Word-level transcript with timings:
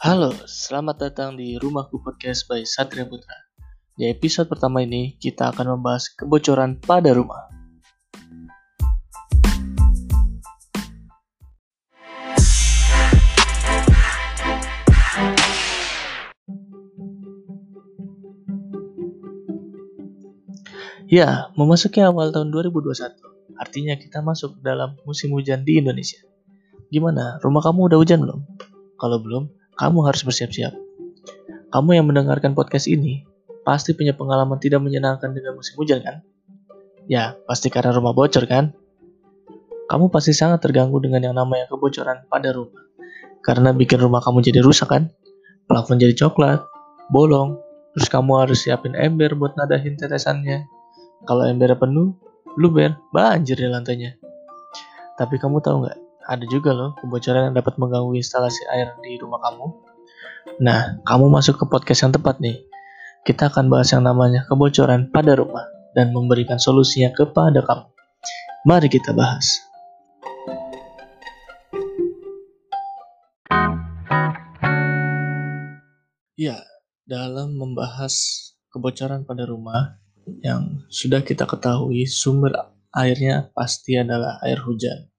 Halo, 0.00 0.32
selamat 0.48 0.96
datang 0.96 1.36
di 1.36 1.60
Rumahku 1.60 2.00
Podcast 2.00 2.48
by 2.48 2.64
Satria 2.64 3.04
Putra. 3.04 3.36
Di 4.00 4.08
episode 4.08 4.48
pertama 4.48 4.80
ini, 4.80 5.20
kita 5.20 5.52
akan 5.52 5.76
membahas 5.76 6.08
kebocoran 6.16 6.80
pada 6.80 7.12
rumah. 7.12 7.52
Ya, 21.12 21.52
memasuki 21.60 22.00
awal 22.00 22.32
tahun 22.32 22.48
2021, 22.56 23.20
artinya 23.60 24.00
kita 24.00 24.24
masuk 24.24 24.64
dalam 24.64 24.96
musim 25.04 25.28
hujan 25.36 25.60
di 25.60 25.76
Indonesia. 25.76 26.24
Gimana, 26.88 27.36
rumah 27.44 27.60
kamu 27.60 27.92
udah 27.92 28.00
hujan 28.00 28.24
belum? 28.24 28.40
Kalau 28.96 29.20
belum, 29.20 29.59
kamu 29.80 30.04
harus 30.04 30.20
bersiap-siap. 30.28 30.76
Kamu 31.72 31.96
yang 31.96 32.04
mendengarkan 32.04 32.52
podcast 32.52 32.84
ini, 32.84 33.24
pasti 33.64 33.96
punya 33.96 34.12
pengalaman 34.12 34.60
tidak 34.60 34.84
menyenangkan 34.84 35.32
dengan 35.32 35.56
musim 35.56 35.80
hujan 35.80 36.04
kan? 36.04 36.20
Ya, 37.08 37.40
pasti 37.48 37.72
karena 37.72 37.96
rumah 37.96 38.12
bocor 38.12 38.44
kan? 38.44 38.76
Kamu 39.88 40.12
pasti 40.12 40.36
sangat 40.36 40.60
terganggu 40.60 41.00
dengan 41.00 41.24
yang 41.24 41.32
namanya 41.32 41.64
kebocoran 41.72 42.28
pada 42.28 42.52
rumah. 42.52 42.76
Karena 43.40 43.72
bikin 43.72 44.04
rumah 44.04 44.20
kamu 44.20 44.44
jadi 44.44 44.60
rusak 44.60 44.92
kan? 44.92 45.08
Plafon 45.64 45.96
jadi 45.96 46.12
coklat, 46.12 46.60
bolong, 47.08 47.56
terus 47.96 48.12
kamu 48.12 48.36
harus 48.36 48.60
siapin 48.60 48.92
ember 48.92 49.32
buat 49.32 49.56
nadahin 49.56 49.96
tetesannya 49.96 50.68
kalau 51.24 51.48
embernya 51.48 51.80
penuh, 51.80 52.12
luber, 52.60 53.00
banjir 53.16 53.56
di 53.56 53.64
lantainya. 53.64 54.12
Tapi 55.16 55.40
kamu 55.40 55.64
tahu 55.64 55.88
nggak, 55.88 55.98
ada 56.30 56.46
juga 56.46 56.70
loh 56.70 56.94
kebocoran 57.02 57.50
yang 57.50 57.56
dapat 57.58 57.74
mengganggu 57.74 58.14
instalasi 58.14 58.62
air 58.70 58.94
di 59.02 59.18
rumah 59.18 59.42
kamu. 59.42 59.66
Nah, 60.62 61.02
kamu 61.02 61.26
masuk 61.26 61.58
ke 61.58 61.64
podcast 61.66 62.06
yang 62.06 62.14
tepat 62.14 62.38
nih. 62.38 62.62
Kita 63.26 63.50
akan 63.50 63.66
bahas 63.66 63.90
yang 63.90 64.06
namanya 64.06 64.46
kebocoran 64.46 65.10
pada 65.10 65.34
rumah 65.34 65.66
dan 65.90 66.14
memberikan 66.14 66.62
solusinya 66.62 67.10
kepada 67.10 67.66
kamu. 67.66 67.90
Mari 68.62 68.86
kita 68.86 69.10
bahas. 69.10 69.58
Ya, 76.38 76.62
dalam 77.04 77.58
membahas 77.58 78.14
kebocoran 78.70 79.26
pada 79.26 79.44
rumah, 79.50 79.98
yang 80.46 80.86
sudah 80.88 81.26
kita 81.26 81.42
ketahui 81.44 82.06
sumber 82.06 82.54
airnya 82.94 83.50
pasti 83.50 83.98
adalah 83.98 84.38
air 84.46 84.62
hujan. 84.62 85.09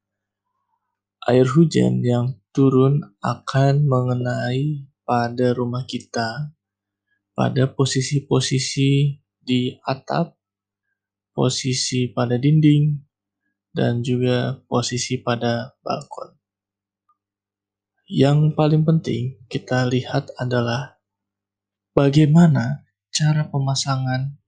Air 1.30 1.46
hujan 1.46 2.02
yang 2.02 2.42
turun 2.50 3.02
akan 3.22 3.86
mengenai 3.86 4.90
pada 5.06 5.54
rumah 5.54 5.86
kita, 5.86 6.54
pada 7.38 7.70
posisi-posisi 7.70 9.22
di 9.38 9.76
atap, 9.86 10.34
posisi 11.34 12.10
pada 12.10 12.42
dinding, 12.42 12.98
dan 13.70 14.02
juga 14.02 14.62
posisi 14.66 15.22
pada 15.22 15.78
balkon. 15.86 16.38
Yang 18.10 18.58
paling 18.58 18.84
penting 18.84 19.46
kita 19.48 19.88
lihat 19.88 20.34
adalah 20.36 21.00
bagaimana 21.96 22.84
cara 23.14 23.48
pemasangan 23.48 24.42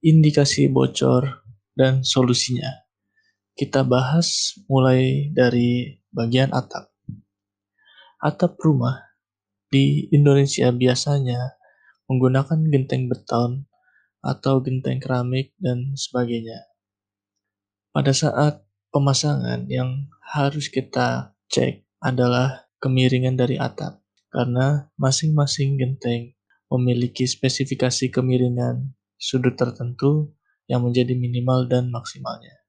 indikasi 0.00 0.68
bocor, 0.72 1.44
dan 1.76 2.04
solusinya. 2.04 2.88
Kita 3.52 3.84
bahas 3.84 4.56
mulai 4.68 5.28
dari 5.32 5.99
bagian 6.10 6.50
atap. 6.54 6.90
Atap 8.20 8.58
rumah 8.60 9.10
di 9.70 10.10
Indonesia 10.10 10.68
biasanya 10.74 11.56
menggunakan 12.10 12.58
genteng 12.68 13.06
beton 13.06 13.70
atau 14.20 14.60
genteng 14.60 15.00
keramik 15.00 15.54
dan 15.56 15.94
sebagainya. 15.96 16.68
Pada 17.94 18.12
saat 18.12 18.66
pemasangan 18.90 19.66
yang 19.70 20.10
harus 20.22 20.68
kita 20.68 21.34
cek 21.50 21.86
adalah 22.02 22.70
kemiringan 22.82 23.38
dari 23.38 23.56
atap 23.58 24.02
karena 24.30 24.90
masing-masing 24.94 25.78
genteng 25.78 26.34
memiliki 26.70 27.26
spesifikasi 27.26 28.14
kemiringan 28.14 28.94
sudut 29.18 29.58
tertentu 29.58 30.34
yang 30.70 30.86
menjadi 30.86 31.18
minimal 31.18 31.66
dan 31.66 31.90
maksimalnya. 31.90 32.62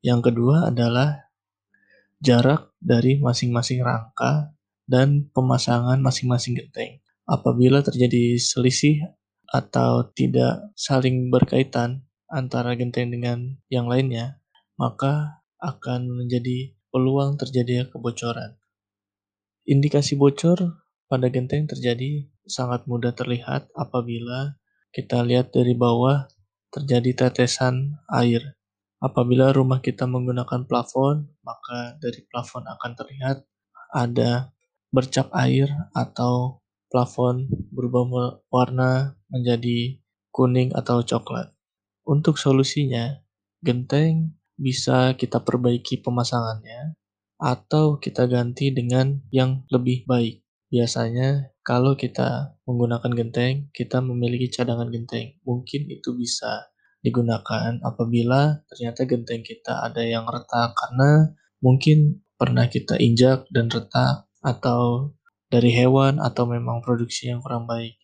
Yang 0.00 0.32
kedua 0.32 0.72
adalah 0.72 1.29
jarak 2.20 2.72
dari 2.80 3.16
masing-masing 3.16 3.80
rangka 3.80 4.52
dan 4.84 5.28
pemasangan 5.32 5.96
masing-masing 6.00 6.56
genteng. 6.56 7.00
Apabila 7.24 7.80
terjadi 7.80 8.36
selisih 8.36 9.00
atau 9.48 10.06
tidak 10.14 10.70
saling 10.76 11.32
berkaitan 11.32 12.04
antara 12.30 12.76
genteng 12.78 13.10
dengan 13.10 13.58
yang 13.72 13.90
lainnya, 13.90 14.38
maka 14.78 15.42
akan 15.58 16.06
menjadi 16.24 16.76
peluang 16.90 17.38
terjadinya 17.38 17.88
kebocoran. 17.90 18.58
Indikasi 19.66 20.18
bocor 20.18 20.82
pada 21.06 21.26
genteng 21.30 21.66
terjadi 21.66 22.26
sangat 22.46 22.86
mudah 22.90 23.14
terlihat 23.14 23.70
apabila 23.74 24.58
kita 24.90 25.22
lihat 25.22 25.54
dari 25.54 25.78
bawah 25.78 26.26
terjadi 26.74 27.26
tetesan 27.26 27.98
air. 28.10 28.58
Apabila 29.00 29.48
rumah 29.56 29.80
kita 29.80 30.04
menggunakan 30.04 30.68
plafon, 30.68 31.24
maka 31.40 31.96
dari 32.04 32.20
plafon 32.28 32.68
akan 32.68 32.92
terlihat 32.92 33.48
ada 33.96 34.52
bercak 34.92 35.32
air 35.32 35.72
atau 35.96 36.60
plafon 36.92 37.48
berubah 37.72 38.44
warna 38.52 39.16
menjadi 39.32 39.96
kuning 40.36 40.76
atau 40.76 41.00
coklat. 41.00 41.48
Untuk 42.04 42.36
solusinya, 42.36 43.24
genteng 43.64 44.36
bisa 44.60 45.16
kita 45.16 45.40
perbaiki 45.40 46.04
pemasangannya 46.04 46.92
atau 47.40 47.96
kita 47.96 48.28
ganti 48.28 48.68
dengan 48.68 49.24
yang 49.32 49.64
lebih 49.72 50.04
baik. 50.04 50.44
Biasanya 50.68 51.56
kalau 51.64 51.96
kita 51.96 52.54
menggunakan 52.68 53.10
genteng, 53.16 53.54
kita 53.72 54.04
memiliki 54.04 54.52
cadangan 54.52 54.92
genteng. 54.92 55.40
Mungkin 55.42 55.88
itu 55.90 56.14
bisa 56.14 56.69
digunakan 57.00 57.80
apabila 57.80 58.60
ternyata 58.68 59.08
genteng 59.08 59.40
kita 59.40 59.84
ada 59.84 60.04
yang 60.04 60.28
retak 60.28 60.76
karena 60.76 61.32
mungkin 61.64 62.24
pernah 62.36 62.68
kita 62.68 62.96
injak 63.00 63.48
dan 63.52 63.68
retak 63.68 64.28
atau 64.40 65.12
dari 65.50 65.74
hewan 65.74 66.22
atau 66.22 66.46
memang 66.46 66.80
produksi 66.80 67.28
yang 67.28 67.42
kurang 67.42 67.66
baik. 67.66 67.98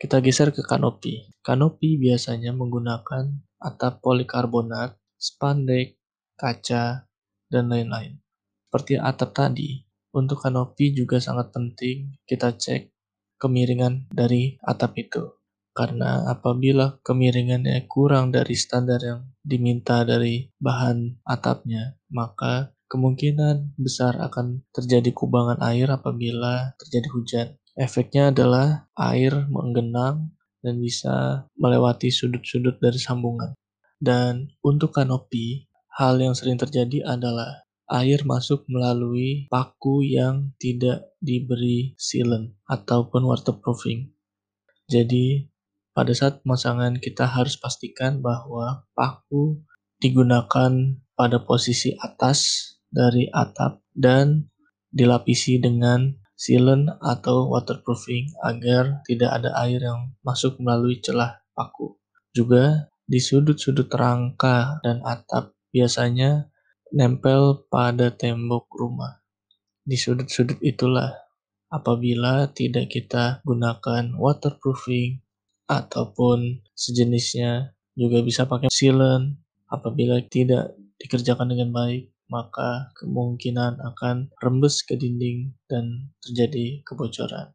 Kita 0.00 0.18
geser 0.18 0.50
ke 0.50 0.64
kanopi. 0.66 1.30
Kanopi 1.44 2.00
biasanya 2.00 2.50
menggunakan 2.50 3.30
atap 3.62 4.02
polikarbonat, 4.02 4.98
spandek, 5.14 6.00
kaca, 6.34 7.06
dan 7.46 7.64
lain-lain. 7.70 8.18
Seperti 8.66 8.98
atap 8.98 9.30
tadi, 9.30 9.86
untuk 10.10 10.42
kanopi 10.42 10.90
juga 10.90 11.22
sangat 11.22 11.54
penting 11.54 12.18
kita 12.26 12.58
cek 12.58 12.90
kemiringan 13.38 14.10
dari 14.10 14.58
atap 14.66 14.98
itu. 14.98 15.43
Karena 15.74 16.30
apabila 16.30 17.02
kemiringannya 17.02 17.90
kurang 17.90 18.30
dari 18.30 18.54
standar 18.54 19.02
yang 19.02 19.26
diminta 19.42 20.06
dari 20.06 20.46
bahan 20.62 21.18
atapnya, 21.26 21.98
maka 22.14 22.70
kemungkinan 22.86 23.74
besar 23.74 24.14
akan 24.22 24.62
terjadi 24.70 25.10
kubangan 25.10 25.58
air 25.66 25.90
apabila 25.90 26.78
terjadi 26.78 27.08
hujan. 27.10 27.48
Efeknya 27.74 28.30
adalah 28.30 28.86
air 28.94 29.34
menggenang 29.50 30.30
dan 30.62 30.78
bisa 30.78 31.44
melewati 31.58 32.14
sudut-sudut 32.14 32.78
dari 32.78 33.02
sambungan. 33.02 33.58
Dan 33.98 34.54
untuk 34.62 34.94
kanopi, 34.94 35.66
hal 35.98 36.22
yang 36.22 36.38
sering 36.38 36.54
terjadi 36.54 37.02
adalah 37.02 37.66
air 37.90 38.22
masuk 38.22 38.62
melalui 38.70 39.50
paku 39.50 40.06
yang 40.06 40.54
tidak 40.56 41.12
diberi 41.18 41.98
sealant 41.98 42.54
ataupun 42.70 43.26
waterproofing. 43.26 44.14
Jadi, 44.86 45.50
pada 45.94 46.10
saat 46.10 46.42
pemasangan 46.42 46.98
kita 46.98 47.24
harus 47.30 47.54
pastikan 47.54 48.18
bahwa 48.18 48.82
paku 48.98 49.62
digunakan 50.02 50.98
pada 51.14 51.38
posisi 51.46 51.94
atas 52.02 52.66
dari 52.90 53.30
atap 53.30 53.80
dan 53.94 54.50
dilapisi 54.90 55.62
dengan 55.62 56.10
sealant 56.34 56.90
atau 56.98 57.46
waterproofing 57.54 58.26
agar 58.42 59.06
tidak 59.06 59.30
ada 59.38 59.54
air 59.64 59.80
yang 59.80 60.12
masuk 60.26 60.58
melalui 60.58 60.98
celah 60.98 61.40
paku. 61.54 61.94
Juga 62.34 62.90
di 63.06 63.22
sudut-sudut 63.22 63.86
rangka 63.94 64.82
dan 64.82 64.98
atap 65.06 65.54
biasanya 65.70 66.50
nempel 66.90 67.66
pada 67.70 68.10
tembok 68.10 68.66
rumah. 68.74 69.22
Di 69.86 69.94
sudut-sudut 69.94 70.58
itulah 70.58 71.14
apabila 71.70 72.50
tidak 72.50 72.90
kita 72.90 73.42
gunakan 73.46 74.14
waterproofing 74.18 75.23
ataupun 75.70 76.60
sejenisnya 76.76 77.72
juga 77.94 78.20
bisa 78.20 78.44
pakai 78.44 78.68
sealant 78.68 79.38
apabila 79.70 80.20
tidak 80.26 80.76
dikerjakan 81.00 81.50
dengan 81.50 81.70
baik 81.72 82.14
maka 82.28 82.90
kemungkinan 82.96 83.80
akan 83.80 84.32
rembes 84.40 84.82
ke 84.82 84.96
dinding 84.96 85.52
dan 85.68 86.10
terjadi 86.24 86.82
kebocoran. 86.82 87.52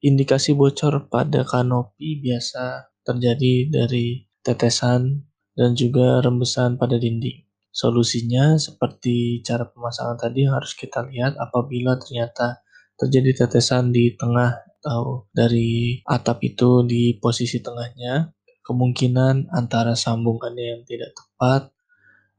Indikasi 0.00 0.56
bocor 0.56 1.08
pada 1.12 1.44
kanopi 1.44 2.18
biasa 2.18 2.88
terjadi 3.04 3.68
dari 3.68 4.26
tetesan 4.40 5.28
dan 5.54 5.76
juga 5.76 6.24
rembesan 6.24 6.80
pada 6.80 6.96
dinding. 6.96 7.44
Solusinya 7.70 8.58
seperti 8.58 9.44
cara 9.46 9.68
pemasangan 9.68 10.18
tadi 10.18 10.48
harus 10.48 10.74
kita 10.74 11.06
lihat 11.06 11.38
apabila 11.38 12.00
ternyata 12.00 12.64
terjadi 12.98 13.46
tetesan 13.46 13.94
di 13.94 14.16
tengah 14.18 14.69
atau 14.80 15.28
dari 15.28 16.00
atap 16.08 16.40
itu 16.40 16.80
di 16.88 17.12
posisi 17.20 17.60
tengahnya, 17.60 18.32
kemungkinan 18.64 19.52
antara 19.52 19.92
sambungannya 19.92 20.80
yang 20.80 20.82
tidak 20.88 21.12
tepat 21.12 21.68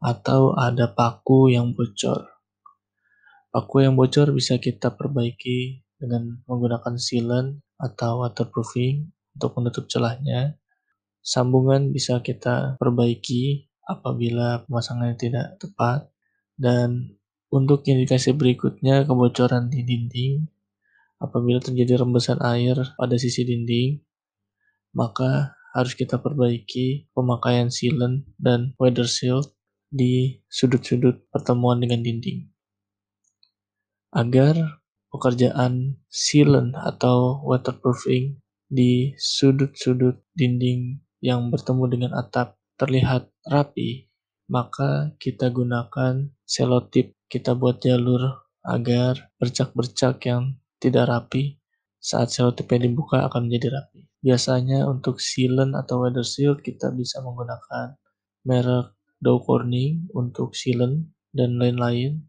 atau 0.01 0.57
ada 0.57 0.89
paku 0.89 1.53
yang 1.53 1.77
bocor. 1.77 2.25
Paku 3.53 3.85
yang 3.85 3.93
bocor 3.93 4.33
bisa 4.33 4.57
kita 4.57 4.97
perbaiki 4.97 5.85
dengan 6.01 6.41
menggunakan 6.49 6.97
sealant 6.97 7.61
atau 7.77 8.25
waterproofing 8.25 9.13
untuk 9.37 9.61
menutup 9.61 9.85
celahnya. 9.85 10.57
Sambungan 11.21 11.93
bisa 11.93 12.25
kita 12.25 12.81
perbaiki 12.81 13.69
apabila 13.85 14.65
pemasangannya 14.65 15.17
tidak 15.19 15.47
tepat. 15.61 16.09
Dan 16.57 17.17
untuk 17.51 17.83
indikasi 17.85 18.33
berikutnya 18.33 19.05
kebocoran 19.05 19.69
di 19.69 19.85
dinding. 19.85 20.47
Apabila 21.21 21.61
terjadi 21.61 22.01
rembesan 22.01 22.41
air 22.41 22.81
pada 22.97 23.15
sisi 23.21 23.45
dinding, 23.45 24.01
maka 24.97 25.53
harus 25.71 25.93
kita 25.93 26.17
perbaiki 26.17 27.13
pemakaian 27.13 27.69
sealant 27.69 28.25
dan 28.41 28.73
weather 28.81 29.05
seal 29.05 29.45
di 29.87 30.41
sudut-sudut 30.49 31.29
pertemuan 31.29 31.77
dengan 31.77 32.01
dinding. 32.01 32.49
Agar 34.11 34.81
pekerjaan 35.11 36.01
sealant 36.09 36.73
atau 36.73 37.39
waterproofing 37.45 38.41
di 38.71 39.13
sudut-sudut 39.19 40.23
dinding 40.35 40.99
yang 41.21 41.51
bertemu 41.51 41.83
dengan 41.91 42.11
atap 42.17 42.57
terlihat 42.79 43.29
rapi, 43.45 44.09
maka 44.49 45.13
kita 45.21 45.53
gunakan 45.53 46.33
selotip. 46.43 47.13
Kita 47.31 47.55
buat 47.55 47.79
jalur 47.79 48.43
agar 48.67 49.31
bercak-bercak 49.39 50.19
yang 50.27 50.59
tidak 50.81 51.05
rapi 51.07 51.61
saat 52.01 52.33
selotipnya 52.33 52.89
dibuka 52.89 53.29
akan 53.29 53.45
menjadi 53.47 53.77
rapi. 53.77 54.09
Biasanya 54.25 54.89
untuk 54.89 55.21
sealant 55.21 55.77
atau 55.77 56.01
weather 56.01 56.25
seal 56.25 56.57
kita 56.57 56.89
bisa 56.91 57.21
menggunakan 57.21 57.93
merek 58.49 58.97
Dow 59.21 59.37
Corning 59.37 60.09
untuk 60.17 60.57
sealant 60.57 61.05
dan 61.29 61.61
lain-lain 61.61 62.25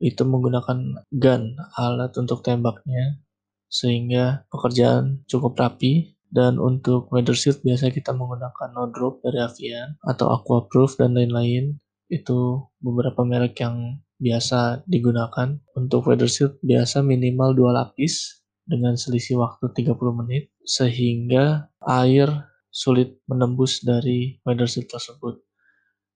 itu 0.00 0.22
menggunakan 0.24 1.04
gun, 1.12 1.60
alat 1.76 2.16
untuk 2.16 2.40
tembaknya, 2.40 3.20
sehingga 3.68 4.48
pekerjaan 4.48 5.22
cukup 5.28 5.54
rapi. 5.60 6.16
Dan 6.30 6.62
untuk 6.62 7.10
weather 7.10 7.34
shield 7.34 7.58
biasa 7.66 7.90
kita 7.90 8.14
menggunakan 8.14 8.70
no 8.70 8.86
drop 8.94 9.18
dari 9.18 9.42
Avian 9.42 9.98
atau 9.98 10.30
Aquaproof 10.30 10.94
dan 10.94 11.18
lain-lain. 11.18 11.74
Itu 12.06 12.70
beberapa 12.78 13.26
merek 13.26 13.58
yang 13.58 13.98
biasa 14.20 14.84
digunakan. 14.84 15.58
Untuk 15.74 16.06
weather 16.06 16.28
shield 16.28 16.60
biasa 16.60 17.00
minimal 17.00 17.56
dua 17.56 17.72
lapis 17.72 18.44
dengan 18.68 18.94
selisih 18.94 19.40
waktu 19.40 19.72
30 19.72 19.96
menit 20.14 20.52
sehingga 20.62 21.72
air 21.82 22.28
sulit 22.70 23.18
menembus 23.26 23.82
dari 23.82 24.38
weather 24.46 24.68
shield 24.70 24.86
tersebut. 24.86 25.42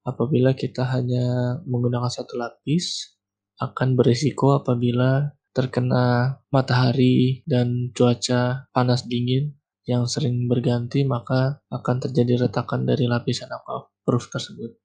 Apabila 0.04 0.52
kita 0.52 0.84
hanya 0.84 1.58
menggunakan 1.64 2.12
satu 2.12 2.36
lapis, 2.36 3.16
akan 3.58 3.96
berisiko 3.96 4.54
apabila 4.54 5.32
terkena 5.54 6.36
matahari 6.50 7.46
dan 7.46 7.94
cuaca 7.94 8.68
panas 8.74 9.06
dingin 9.06 9.54
yang 9.86 10.10
sering 10.10 10.50
berganti 10.50 11.06
maka 11.06 11.62
akan 11.70 11.96
terjadi 12.02 12.48
retakan 12.48 12.84
dari 12.84 13.06
lapisan 13.06 13.48
aquaproof 13.52 14.28
tersebut. 14.28 14.83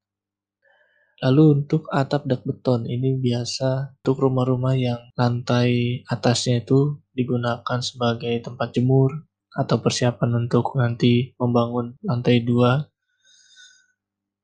Lalu 1.19 1.63
untuk 1.63 1.92
atap 1.92 2.24
dak 2.24 2.48
beton 2.48 2.88
ini 2.88 3.19
biasa 3.19 4.00
untuk 4.00 4.24
rumah-rumah 4.24 4.71
yang 4.80 5.01
lantai 5.19 6.00
atasnya 6.07 6.63
itu 6.63 6.95
digunakan 7.12 7.80
sebagai 7.83 8.31
tempat 8.39 8.71
jemur 8.71 9.27
atau 9.51 9.83
persiapan 9.83 10.48
untuk 10.48 10.80
nanti 10.80 11.36
membangun 11.36 12.00
lantai 12.07 12.39
dua. 12.39 12.88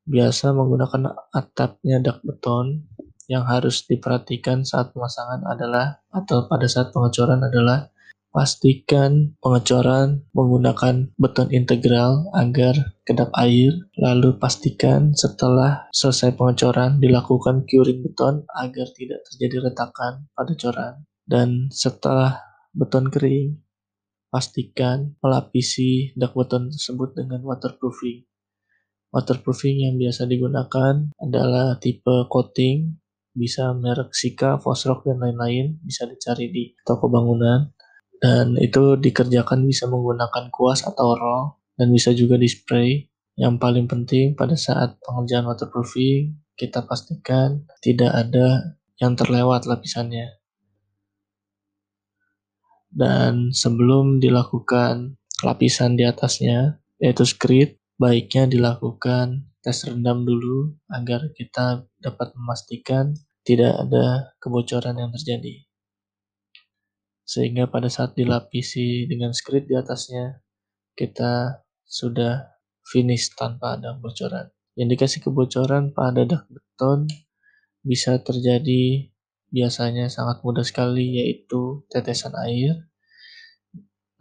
Biasa 0.03 0.51
menggunakan 0.51 1.15
atapnya 1.31 2.03
dak 2.03 2.19
beton 2.27 2.83
yang 3.31 3.47
harus 3.47 3.87
diperhatikan 3.87 4.67
saat 4.67 4.91
pemasangan 4.91 5.47
adalah 5.47 6.03
atau 6.11 6.45
pada 6.51 6.67
saat 6.67 6.91
pengecoran 6.91 7.39
adalah 7.39 7.87
pastikan 8.35 9.39
pengecoran 9.39 10.27
menggunakan 10.35 11.07
beton 11.15 11.55
integral 11.55 12.27
agar 12.35 12.99
kedap 13.07 13.31
air 13.39 13.71
lalu 13.95 14.35
pastikan 14.35 15.15
setelah 15.15 15.87
selesai 15.95 16.35
pengecoran 16.35 16.99
dilakukan 16.99 17.63
curing 17.63 18.03
beton 18.03 18.43
agar 18.59 18.91
tidak 18.91 19.23
terjadi 19.31 19.71
retakan 19.71 20.27
pada 20.35 20.51
coran. 20.59 20.93
Dan 21.23 21.71
setelah 21.71 22.43
beton 22.75 23.07
kering 23.07 23.55
pastikan 24.27 25.15
melapisi 25.23 26.11
dak 26.19 26.35
beton 26.35 26.67
tersebut 26.75 27.15
dengan 27.15 27.39
waterproofing. 27.39 28.27
Waterproofing 29.15 29.87
yang 29.87 29.95
biasa 29.95 30.27
digunakan 30.27 31.07
adalah 31.23 31.79
tipe 31.79 32.27
coating 32.27 32.99
bisa 33.35 33.75
merek 33.75 34.15
Sika, 34.15 34.59
Fosrock 34.59 35.03
dan 35.03 35.19
lain-lain 35.19 35.79
bisa 35.83 36.07
dicari 36.07 36.47
di 36.51 36.71
toko 36.87 37.11
bangunan 37.11 37.74
dan 38.25 38.57
itu 38.57 38.97
dikerjakan 38.97 39.69
bisa 39.69 39.85
menggunakan 39.85 40.49
kuas 40.49 40.81
atau 40.81 41.13
roll 41.13 41.61
dan 41.77 41.93
bisa 41.93 42.09
juga 42.09 42.41
di 42.41 42.49
spray. 42.49 43.05
Yang 43.37 43.61
paling 43.61 43.85
penting 43.85 44.33
pada 44.33 44.57
saat 44.57 44.97
pengerjaan 45.05 45.45
waterproofing 45.45 46.33
kita 46.57 46.81
pastikan 46.89 47.69
tidak 47.85 48.09
ada 48.09 48.79
yang 48.97 49.13
terlewat 49.13 49.69
lapisannya. 49.69 50.41
Dan 52.89 53.53
sebelum 53.53 54.17
dilakukan 54.17 55.21
lapisan 55.45 55.93
di 55.93 56.07
atasnya 56.07 56.81
yaitu 56.97 57.27
screed, 57.27 57.77
baiknya 58.01 58.49
dilakukan 58.49 59.53
tes 59.61 59.85
rendam 59.85 60.25
dulu 60.25 60.73
agar 60.89 61.29
kita 61.37 61.85
dapat 62.01 62.33
memastikan 62.33 63.13
tidak 63.45 63.85
ada 63.85 64.33
kebocoran 64.41 64.97
yang 64.97 65.13
terjadi. 65.13 65.64
Sehingga 67.25 67.65
pada 67.65 67.89
saat 67.89 68.13
dilapisi 68.13 69.09
dengan 69.09 69.33
script 69.33 69.65
di 69.65 69.75
atasnya, 69.75 70.45
kita 70.93 71.65
sudah 71.83 72.53
finish 72.85 73.33
tanpa 73.33 73.75
ada 73.75 73.97
kebocoran. 73.97 74.53
Indikasi 74.77 75.25
kebocoran 75.25 75.89
pada 75.91 76.21
dak 76.23 76.45
beton 76.47 77.09
bisa 77.81 78.21
terjadi 78.21 79.09
biasanya 79.49 80.11
sangat 80.11 80.45
mudah 80.45 80.61
sekali 80.61 81.17
yaitu 81.17 81.81
tetesan 81.89 82.37
air. 82.45 82.89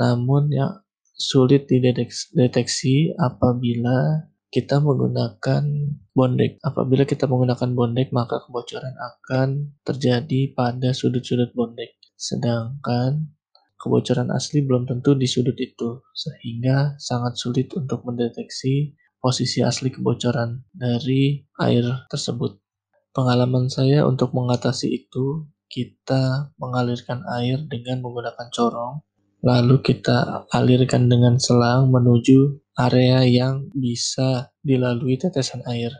Namun 0.00 0.48
yang 0.48 0.84
sulit 1.14 1.68
dideteksi 1.70 3.14
apabila 3.20 4.26
kita 4.54 4.78
menggunakan 4.78 5.66
bondek. 6.14 6.62
Apabila 6.62 7.02
kita 7.02 7.26
menggunakan 7.26 7.74
bondek, 7.74 8.14
maka 8.14 8.38
kebocoran 8.46 8.94
akan 8.94 9.74
terjadi 9.82 10.54
pada 10.54 10.94
sudut-sudut 10.94 11.50
bondek. 11.58 11.98
Sedangkan 12.14 13.34
kebocoran 13.78 14.32
asli 14.32 14.64
belum 14.64 14.88
tentu 14.88 15.12
di 15.18 15.28
sudut 15.28 15.58
itu, 15.60 16.00
sehingga 16.16 16.96
sangat 16.96 17.36
sulit 17.36 17.68
untuk 17.76 18.06
mendeteksi 18.08 18.96
posisi 19.20 19.60
asli 19.60 19.92
kebocoran 19.92 20.64
dari 20.72 21.44
air 21.60 22.08
tersebut. 22.08 22.60
Pengalaman 23.14 23.70
saya 23.70 24.08
untuk 24.08 24.32
mengatasi 24.32 24.90
itu, 25.04 25.46
kita 25.68 26.54
mengalirkan 26.60 27.24
air 27.40 27.62
dengan 27.66 28.04
menggunakan 28.04 28.48
corong, 28.52 29.02
lalu 29.44 29.80
kita 29.84 30.48
alirkan 30.52 31.06
dengan 31.06 31.36
selang 31.36 31.92
menuju 31.92 32.64
area 32.80 33.22
yang 33.28 33.68
bisa 33.74 34.50
dilalui 34.64 35.20
tetesan 35.20 35.60
air. 35.68 35.92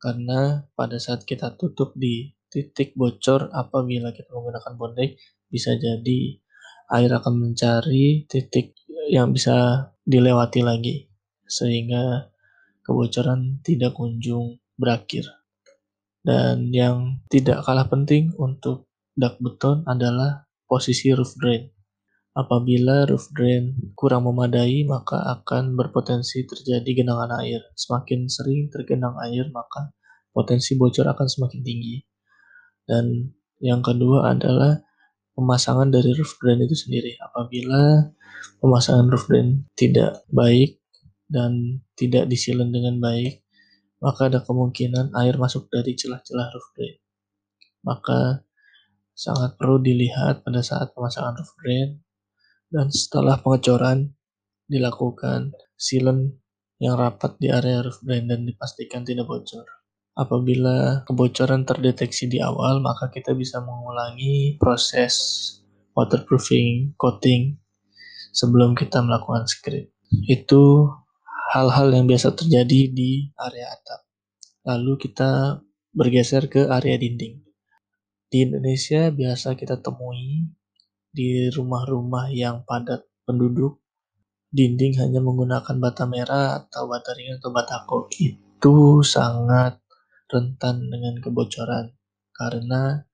Karena 0.00 0.64
pada 0.76 1.00
saat 1.00 1.24
kita 1.24 1.56
tutup 1.56 1.92
di 1.96 2.32
titik 2.50 2.96
bocor 2.96 3.52
apabila 3.52 4.14
kita 4.16 4.30
menggunakan 4.32 4.74
bondek, 4.78 5.18
bisa 5.50 5.74
jadi 5.78 6.40
air 6.92 7.10
akan 7.10 7.34
mencari 7.50 8.26
titik 8.30 8.78
yang 9.10 9.34
bisa 9.34 9.90
dilewati 10.06 10.62
lagi. 10.62 11.10
Sehingga 11.46 12.30
kebocoran 12.86 13.62
tidak 13.62 13.94
kunjung 13.98 14.58
berakhir. 14.78 15.26
Dan 16.22 16.74
yang 16.74 17.22
tidak 17.30 17.62
kalah 17.62 17.86
penting 17.86 18.34
untuk 18.34 18.90
dak 19.14 19.38
beton 19.38 19.86
adalah 19.86 20.50
posisi 20.66 21.14
roof 21.14 21.38
drain. 21.38 21.70
Apabila 22.36 23.08
roof 23.08 23.30
drain 23.32 23.94
kurang 23.96 24.28
memadai, 24.28 24.84
maka 24.84 25.22
akan 25.40 25.72
berpotensi 25.72 26.44
terjadi 26.44 27.02
genangan 27.02 27.40
air. 27.40 27.64
Semakin 27.78 28.28
sering 28.28 28.68
tergenang 28.68 29.16
air, 29.24 29.48
maka 29.54 29.94
potensi 30.34 30.76
bocor 30.76 31.08
akan 31.08 31.26
semakin 31.30 31.62
tinggi. 31.64 31.96
Dan 32.84 33.32
yang 33.62 33.80
kedua 33.80 34.36
adalah 34.36 34.85
pemasangan 35.36 35.92
dari 35.92 36.16
roof 36.16 36.40
drain 36.40 36.64
itu 36.64 36.72
sendiri. 36.72 37.12
Apabila 37.20 38.08
pemasangan 38.58 39.06
roof 39.12 39.28
drain 39.28 39.68
tidak 39.76 40.24
baik 40.32 40.80
dan 41.28 41.84
tidak 41.94 42.26
disilen 42.32 42.72
dengan 42.72 42.96
baik, 42.96 43.44
maka 44.00 44.32
ada 44.32 44.40
kemungkinan 44.40 45.12
air 45.12 45.36
masuk 45.36 45.68
dari 45.68 45.92
celah-celah 45.92 46.48
roof 46.56 46.68
drain. 46.72 46.96
Maka 47.84 48.42
sangat 49.12 49.60
perlu 49.60 49.80
dilihat 49.80 50.42
pada 50.42 50.64
saat 50.64 50.96
pemasangan 50.96 51.36
roof 51.36 51.52
drain 51.60 52.00
dan 52.72 52.88
setelah 52.88 53.38
pengecoran 53.38 54.16
dilakukan 54.66 55.54
silen 55.76 56.40
yang 56.80 56.96
rapat 56.96 57.36
di 57.36 57.52
area 57.52 57.84
roof 57.84 58.00
drain 58.00 58.24
dan 58.24 58.44
dipastikan 58.48 59.04
tidak 59.04 59.28
bocor. 59.28 59.64
Apabila 60.16 61.04
kebocoran 61.04 61.68
terdeteksi 61.68 62.24
di 62.24 62.40
awal, 62.40 62.80
maka 62.80 63.12
kita 63.12 63.36
bisa 63.36 63.60
mengulangi 63.60 64.56
proses 64.56 65.14
waterproofing 65.92 66.96
coating 66.96 67.60
sebelum 68.32 68.72
kita 68.72 69.04
melakukan 69.04 69.44
script. 69.44 69.92
Itu 70.24 70.88
hal-hal 71.52 71.92
yang 71.92 72.08
biasa 72.08 72.32
terjadi 72.32 72.88
di 72.88 73.28
area 73.36 73.68
atap. 73.76 74.00
Lalu 74.64 74.92
kita 75.04 75.60
bergeser 75.92 76.48
ke 76.48 76.64
area 76.64 76.96
dinding. 76.96 77.44
Di 78.32 78.48
Indonesia 78.48 79.12
biasa 79.12 79.52
kita 79.52 79.84
temui 79.84 80.48
di 81.12 81.48
rumah-rumah 81.52 82.32
yang 82.32 82.64
padat 82.64 83.04
penduduk, 83.24 83.80
dinding 84.48 84.96
hanya 85.00 85.20
menggunakan 85.20 85.76
bata 85.76 86.04
merah 86.04 86.60
atau 86.60 86.88
bata 86.88 87.12
ringan 87.16 87.40
atau 87.40 87.52
batako. 87.52 87.98
Itu 88.16 89.00
sangat 89.00 89.85
rentan 90.26 90.90
dengan 90.90 91.18
kebocoran 91.22 91.94
karena 92.34 93.06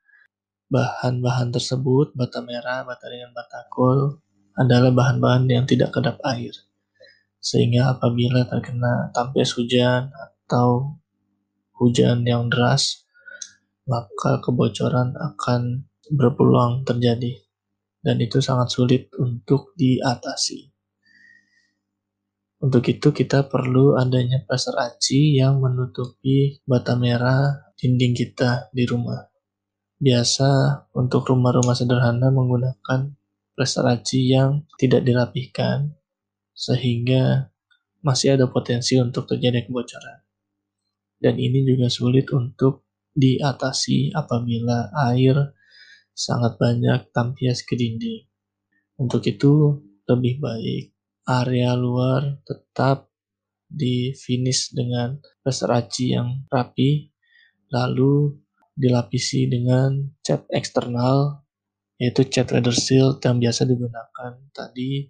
bahan-bahan 0.72 1.52
tersebut, 1.52 2.16
bata 2.16 2.40
merah, 2.40 2.82
bata 2.88 3.04
ringan, 3.12 3.36
batako 3.36 4.16
adalah 4.56 4.88
bahan-bahan 4.88 5.44
yang 5.44 5.64
tidak 5.68 5.92
kedap 5.92 6.16
air. 6.24 6.56
Sehingga 7.42 7.92
apabila 7.92 8.48
terkena 8.48 9.12
tampias 9.12 9.52
hujan 9.52 10.08
atau 10.08 10.96
hujan 11.76 12.24
yang 12.24 12.48
deras, 12.48 13.04
maka 13.84 14.40
kebocoran 14.40 15.12
akan 15.12 15.84
berpeluang 16.08 16.88
terjadi. 16.88 17.44
Dan 18.02 18.18
itu 18.18 18.42
sangat 18.42 18.72
sulit 18.72 19.12
untuk 19.20 19.76
diatasi. 19.78 20.71
Untuk 22.62 22.86
itu 22.94 23.10
kita 23.10 23.50
perlu 23.50 23.98
adanya 23.98 24.38
plaster 24.46 24.78
aci 24.78 25.34
yang 25.34 25.58
menutupi 25.58 26.62
bata 26.62 26.94
merah 26.94 27.74
dinding 27.74 28.14
kita 28.14 28.70
di 28.70 28.86
rumah. 28.86 29.18
Biasa 29.98 30.50
untuk 30.94 31.26
rumah-rumah 31.26 31.74
sederhana 31.74 32.30
menggunakan 32.30 33.18
plaster 33.58 33.82
aci 33.90 34.30
yang 34.30 34.62
tidak 34.78 35.02
dirapihkan 35.02 35.90
sehingga 36.54 37.50
masih 37.98 38.38
ada 38.38 38.46
potensi 38.46 38.94
untuk 38.94 39.26
terjadi 39.26 39.66
kebocoran. 39.66 40.22
Dan 41.18 41.42
ini 41.42 41.66
juga 41.66 41.90
sulit 41.90 42.30
untuk 42.30 42.86
diatasi 43.10 44.14
apabila 44.14 44.94
air 45.10 45.34
sangat 46.14 46.62
banyak 46.62 47.10
tampias 47.10 47.66
ke 47.66 47.74
dinding. 47.74 48.22
Untuk 49.02 49.26
itu 49.26 49.82
lebih 50.06 50.38
baik 50.38 51.01
area 51.28 51.74
luar 51.78 52.42
tetap 52.42 53.10
di 53.72 54.12
finish 54.12 54.74
dengan 54.76 55.16
aci 55.48 56.12
yang 56.12 56.44
rapi, 56.52 57.08
lalu 57.72 58.36
dilapisi 58.72 59.48
dengan 59.48 60.12
cat 60.20 60.44
eksternal 60.52 61.44
yaitu 62.00 62.26
cat 62.26 62.50
weather 62.50 62.74
seal 62.74 63.14
yang 63.22 63.38
biasa 63.38 63.62
digunakan 63.62 64.32
tadi 64.50 65.06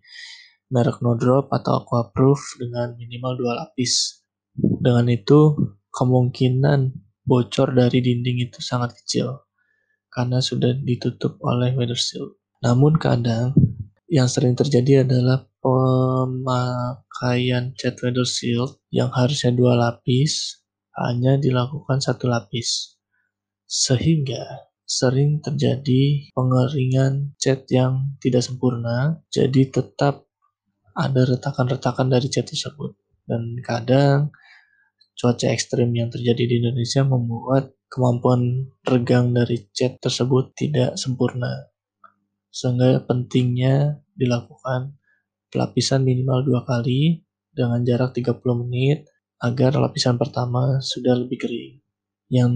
merek 0.68 1.00
no 1.00 1.16
drop 1.16 1.48
atau 1.48 1.80
aquaproof 1.84 2.60
dengan 2.60 2.92
minimal 3.00 3.32
dua 3.40 3.52
lapis. 3.64 4.24
Dengan 4.56 5.08
itu 5.08 5.56
kemungkinan 5.88 6.92
bocor 7.24 7.72
dari 7.72 8.04
dinding 8.04 8.44
itu 8.44 8.60
sangat 8.60 8.92
kecil 8.92 9.48
karena 10.12 10.44
sudah 10.44 10.76
ditutup 10.84 11.40
oleh 11.40 11.72
weather 11.72 11.96
seal. 11.96 12.36
Namun 12.60 13.00
kadang 13.00 13.56
yang 14.12 14.28
sering 14.28 14.52
terjadi 14.52 15.08
adalah 15.08 15.48
pemakaian 15.64 17.72
cat 17.72 17.96
weather 18.04 18.28
shield 18.28 18.76
yang 18.92 19.08
harusnya 19.08 19.56
dua 19.56 19.72
lapis 19.72 20.60
hanya 21.00 21.40
dilakukan 21.40 22.04
satu 22.04 22.28
lapis. 22.28 23.00
Sehingga 23.64 24.68
sering 24.84 25.40
terjadi 25.40 26.28
pengeringan 26.36 27.32
cat 27.40 27.64
yang 27.72 28.12
tidak 28.20 28.44
sempurna, 28.44 29.24
jadi 29.32 29.72
tetap 29.72 30.28
ada 30.92 31.22
retakan-retakan 31.24 32.12
dari 32.12 32.28
cat 32.28 32.52
tersebut. 32.52 32.92
Dan 33.24 33.64
kadang 33.64 34.28
cuaca 35.16 35.48
ekstrim 35.48 35.88
yang 35.96 36.12
terjadi 36.12 36.44
di 36.44 36.60
Indonesia 36.60 37.00
membuat 37.00 37.72
kemampuan 37.88 38.68
regang 38.84 39.32
dari 39.32 39.72
cat 39.72 39.96
tersebut 40.04 40.52
tidak 40.52 41.00
sempurna. 41.00 41.71
Sehingga 42.52 43.02
pentingnya 43.08 44.04
dilakukan 44.12 45.00
Pelapisan 45.52 46.00
minimal 46.00 46.48
dua 46.48 46.64
kali 46.64 47.20
dengan 47.52 47.84
jarak 47.84 48.16
30 48.16 48.40
menit 48.64 49.04
agar 49.36 49.76
lapisan 49.76 50.16
pertama 50.16 50.80
sudah 50.80 51.12
lebih 51.12 51.44
kering. 51.44 51.76
Yang 52.32 52.52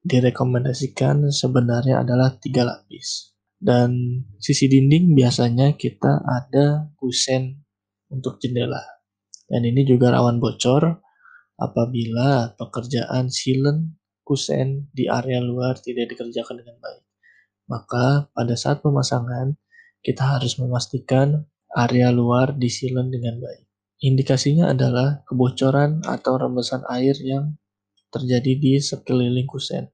direkomendasikan 0.00 1.28
sebenarnya 1.28 2.00
adalah 2.00 2.40
tiga 2.40 2.64
lapis. 2.64 3.36
Dan 3.60 4.24
sisi 4.40 4.64
dinding 4.64 5.12
biasanya 5.12 5.76
kita 5.76 6.24
ada 6.24 6.88
kusen 6.96 7.68
untuk 8.08 8.40
jendela. 8.40 8.80
Dan 9.44 9.68
ini 9.68 9.84
juga 9.84 10.16
rawan 10.16 10.40
bocor 10.40 10.88
apabila 11.60 12.56
pekerjaan 12.56 13.28
silen 13.28 14.00
kusen 14.24 14.88
di 14.88 15.04
area 15.04 15.44
luar 15.44 15.76
tidak 15.84 16.16
dikerjakan 16.16 16.64
dengan 16.64 16.80
baik. 16.80 17.04
Maka 17.68 18.32
pada 18.32 18.54
saat 18.56 18.80
pemasangan 18.80 19.54
kita 20.00 20.24
harus 20.24 20.56
memastikan 20.56 21.44
area 21.76 22.08
luar 22.08 22.56
disilen 22.56 23.12
dengan 23.12 23.38
baik. 23.44 23.68
Indikasinya 24.00 24.72
adalah 24.72 25.20
kebocoran 25.28 26.00
atau 26.06 26.38
rembesan 26.40 26.86
air 26.88 27.18
yang 27.20 27.58
terjadi 28.08 28.52
di 28.56 28.72
sekeliling 28.80 29.44
kusen. 29.44 29.90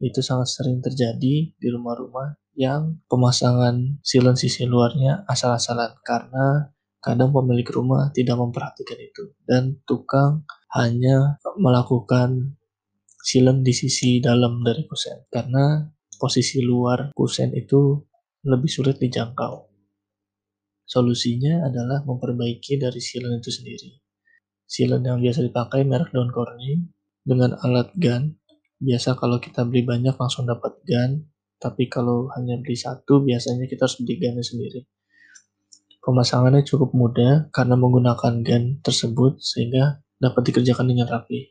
Itu 0.00 0.24
sangat 0.24 0.50
sering 0.50 0.80
terjadi 0.80 1.52
di 1.52 1.68
rumah-rumah 1.68 2.38
yang 2.56 3.00
pemasangan 3.08 4.00
silen 4.04 4.36
sisi 4.36 4.68
luarnya 4.68 5.24
asal-asalan 5.28 5.96
karena 6.04 6.72
kadang 7.02 7.32
pemilik 7.34 7.66
rumah 7.72 8.12
tidak 8.14 8.38
memperhatikan 8.38 8.98
itu 9.00 9.34
dan 9.48 9.80
tukang 9.88 10.44
hanya 10.76 11.40
melakukan 11.58 12.54
silen 13.24 13.64
di 13.64 13.72
sisi 13.72 14.20
dalam 14.20 14.60
dari 14.62 14.84
kusen 14.84 15.26
karena 15.32 15.91
posisi 16.22 16.62
luar 16.62 17.10
kusen 17.18 17.50
itu 17.58 17.98
lebih 18.46 18.70
sulit 18.70 19.02
dijangkau. 19.02 19.66
Solusinya 20.86 21.66
adalah 21.66 22.06
memperbaiki 22.06 22.78
dari 22.78 23.02
silen 23.02 23.42
itu 23.42 23.50
sendiri. 23.50 23.90
Silen 24.62 25.02
yang 25.02 25.18
biasa 25.18 25.42
dipakai 25.42 25.82
merek 25.82 26.14
daun 26.14 26.30
dengan 27.26 27.58
alat 27.58 27.90
gun. 27.98 28.38
Biasa 28.78 29.18
kalau 29.18 29.42
kita 29.42 29.66
beli 29.66 29.82
banyak 29.82 30.14
langsung 30.14 30.46
dapat 30.46 30.78
gun, 30.86 31.26
tapi 31.58 31.90
kalau 31.90 32.30
hanya 32.38 32.58
beli 32.58 32.78
satu 32.78 33.22
biasanya 33.22 33.66
kita 33.66 33.86
harus 33.86 33.98
beli 33.98 34.22
gunnya 34.22 34.46
sendiri. 34.46 34.86
Pemasangannya 36.02 36.66
cukup 36.66 36.94
mudah 36.94 37.50
karena 37.54 37.74
menggunakan 37.78 38.42
gun 38.42 38.82
tersebut 38.82 39.38
sehingga 39.38 40.02
dapat 40.18 40.50
dikerjakan 40.50 40.86
dengan 40.86 41.06
rapi. 41.10 41.50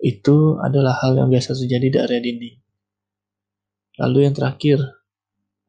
Itu 0.00 0.60
adalah 0.60 1.00
hal 1.00 1.16
yang 1.16 1.28
biasa 1.28 1.56
terjadi 1.56 1.86
di 1.88 1.98
area 2.00 2.20
dinding. 2.20 2.65
Lalu 3.96 4.28
yang 4.28 4.34
terakhir 4.36 4.78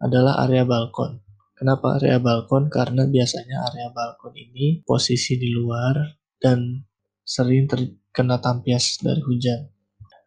adalah 0.03 0.43
area 0.43 0.67
balkon. 0.67 1.24
Kenapa 1.55 1.96
area 1.98 2.19
balkon? 2.19 2.67
Karena 2.67 3.07
biasanya 3.07 3.72
area 3.72 3.88
balkon 3.89 4.36
ini 4.36 4.84
posisi 4.84 5.39
di 5.39 5.50
luar 5.55 5.96
dan 6.38 6.84
sering 7.24 7.72
terkena 7.72 8.38
tampias 8.43 9.00
dari 9.00 9.24
hujan. 9.24 9.72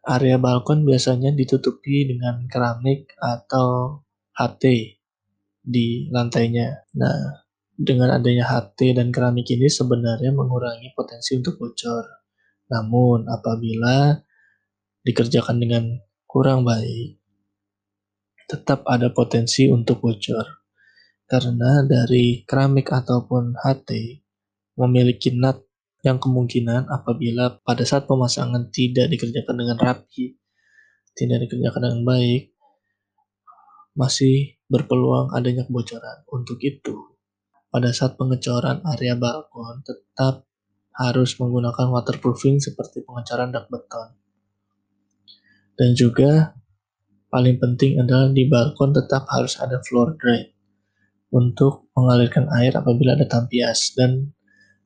Area 0.01 0.41
balkon 0.41 0.81
biasanya 0.81 1.29
ditutupi 1.29 2.09
dengan 2.09 2.49
keramik 2.49 3.13
atau 3.21 4.01
HT 4.33 4.97
di 5.61 6.09
lantainya. 6.09 6.89
Nah, 6.97 7.45
dengan 7.77 8.17
adanya 8.17 8.49
HT 8.49 8.97
dan 8.97 9.13
keramik 9.13 9.45
ini 9.53 9.69
sebenarnya 9.69 10.33
mengurangi 10.33 10.89
potensi 10.97 11.37
untuk 11.37 11.61
bocor. 11.61 12.05
Namun, 12.73 13.29
apabila 13.29 14.17
dikerjakan 15.05 15.61
dengan 15.61 15.83
kurang 16.25 16.65
baik, 16.65 17.20
tetap 18.51 18.83
ada 18.83 19.07
potensi 19.15 19.71
untuk 19.71 20.03
bocor 20.03 20.61
karena 21.31 21.87
dari 21.87 22.43
keramik 22.43 22.91
ataupun 22.91 23.55
HT 23.55 24.19
memiliki 24.75 25.31
nut 25.31 25.63
yang 26.03 26.19
kemungkinan 26.19 26.91
apabila 26.91 27.63
pada 27.63 27.87
saat 27.87 28.03
pemasangan 28.03 28.67
tidak 28.67 29.07
dikerjakan 29.07 29.55
dengan 29.55 29.77
rapi, 29.79 30.35
tidak 31.15 31.47
dikerjakan 31.47 31.81
dengan 31.87 32.01
baik, 32.03 32.51
masih 33.95 34.59
berpeluang 34.67 35.31
adanya 35.31 35.63
kebocoran. 35.63 36.27
Untuk 36.27 36.59
itu, 36.59 37.15
pada 37.71 37.95
saat 37.95 38.19
pengecoran 38.19 38.83
area 38.83 39.15
balkon 39.15 39.87
tetap 39.87 40.43
harus 40.99 41.39
menggunakan 41.39 41.87
waterproofing 41.95 42.59
seperti 42.59 43.07
pengecoran 43.07 43.55
dak 43.55 43.71
beton. 43.71 44.19
Dan 45.79 45.95
juga 45.95 46.59
paling 47.31 47.57
penting 47.57 47.97
adalah 47.97 48.29
di 48.29 48.45
balkon 48.45 48.91
tetap 48.91 49.25
harus 49.31 49.55
ada 49.57 49.79
floor 49.79 50.19
drain 50.19 50.51
untuk 51.31 51.87
mengalirkan 51.95 52.51
air 52.51 52.75
apabila 52.75 53.15
ada 53.15 53.23
tampias 53.25 53.95
dan 53.95 54.35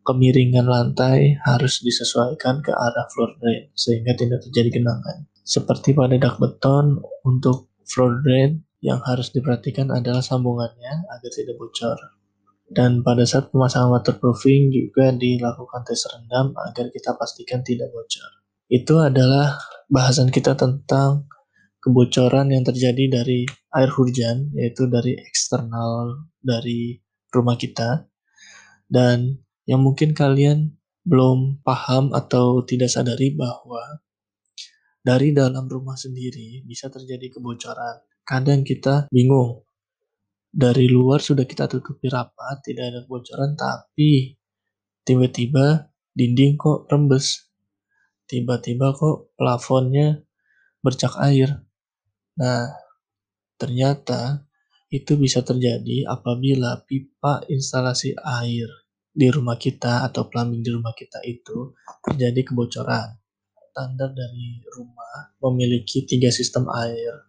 kemiringan 0.05 0.69
lantai 0.69 1.41
harus 1.41 1.81
disesuaikan 1.81 2.61
ke 2.61 2.69
arah 2.69 3.09
floor 3.09 3.33
drain 3.41 3.73
sehingga 3.73 4.13
tidak 4.13 4.45
terjadi 4.45 4.79
genangan. 4.79 5.25
Seperti 5.41 5.97
pada 5.97 6.17
dak 6.17 6.37
beton, 6.37 7.01
untuk 7.25 7.73
floor 7.89 8.21
drain 8.21 8.61
yang 8.81 9.01
harus 9.01 9.33
diperhatikan 9.33 9.89
adalah 9.89 10.21
sambungannya 10.21 11.09
agar 11.09 11.31
tidak 11.33 11.57
bocor. 11.57 11.97
Dan 12.65 13.05
pada 13.05 13.25
saat 13.29 13.53
pemasangan 13.53 13.93
waterproofing 13.93 14.73
juga 14.73 15.13
dilakukan 15.13 15.85
tes 15.85 16.01
rendam 16.09 16.53
agar 16.57 16.89
kita 16.89 17.13
pastikan 17.13 17.61
tidak 17.61 17.93
bocor. 17.93 18.29
Itu 18.65 19.01
adalah 19.01 19.57
bahasan 19.85 20.33
kita 20.33 20.57
tentang 20.57 21.29
kebocoran 21.85 22.49
yang 22.49 22.65
terjadi 22.65 23.21
dari 23.21 23.45
air 23.77 23.93
hujan, 23.93 24.49
yaitu 24.57 24.89
dari 24.89 25.13
eksternal 25.21 26.25
dari 26.41 26.97
rumah 27.29 27.53
kita. 27.53 28.09
Dan 28.89 29.45
yang 29.69 29.85
mungkin 29.85 30.17
kalian 30.17 30.73
belum 31.05 31.61
paham 31.61 32.09
atau 32.17 32.65
tidak 32.65 32.89
sadari 32.89 33.37
bahwa 33.37 34.01
dari 35.05 35.37
dalam 35.37 35.69
rumah 35.69 35.93
sendiri 35.93 36.65
bisa 36.65 36.89
terjadi 36.89 37.37
kebocoran. 37.37 38.01
Kadang 38.25 38.65
kita 38.65 39.05
bingung. 39.13 39.61
Dari 40.55 40.87
luar 40.89 41.19
sudah 41.21 41.45
kita 41.45 41.69
tutupi 41.69 42.09
rapat, 42.09 42.63
tidak 42.65 42.89
ada 42.89 42.99
kebocoran, 43.05 43.53
tapi 43.53 44.39
tiba-tiba 45.05 45.93
dinding 46.15 46.57
kok 46.57 46.89
rembes. 46.89 47.51
Tiba-tiba 48.25 48.95
kok 48.97 49.35
plafonnya 49.37 50.25
bercak 50.81 51.13
air. 51.21 51.64
Nah, 52.35 52.67
ternyata 53.55 54.43
itu 54.91 55.15
bisa 55.15 55.39
terjadi 55.39 56.03
apabila 56.07 56.83
pipa 56.83 57.47
instalasi 57.47 58.11
air 58.19 58.67
di 59.15 59.31
rumah 59.31 59.55
kita 59.55 60.03
atau 60.03 60.27
plumbing 60.27 60.59
di 60.59 60.71
rumah 60.75 60.91
kita 60.91 61.23
itu 61.23 61.71
terjadi 62.03 62.51
kebocoran. 62.51 63.15
Standar 63.71 64.11
dari 64.11 64.63
rumah 64.75 65.35
memiliki 65.43 66.03
tiga 66.07 66.31
sistem 66.31 66.67
air, 66.71 67.27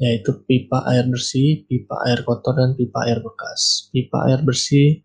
yaitu 0.00 0.44
pipa 0.44 0.84
air 0.88 1.08
bersih, 1.08 1.64
pipa 1.68 1.96
air 2.08 2.24
kotor, 2.24 2.56
dan 2.56 2.72
pipa 2.76 3.08
air 3.08 3.20
bekas. 3.20 3.88
Pipa 3.92 4.28
air 4.28 4.44
bersih 4.44 5.00